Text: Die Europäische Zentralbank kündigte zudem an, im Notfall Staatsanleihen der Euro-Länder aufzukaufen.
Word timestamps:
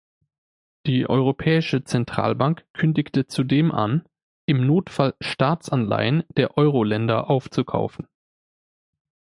Die 0.87 1.07
Europäische 1.07 1.83
Zentralbank 1.83 2.65
kündigte 2.73 3.27
zudem 3.27 3.71
an, 3.71 4.03
im 4.47 4.65
Notfall 4.65 5.13
Staatsanleihen 5.19 6.23
der 6.35 6.57
Euro-Länder 6.57 7.29
aufzukaufen. 7.29 8.07